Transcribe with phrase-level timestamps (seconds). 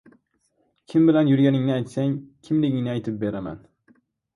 [0.93, 2.19] •Kim bilan yurganingni aytsang,
[2.49, 3.67] kimligingni aytib beraman.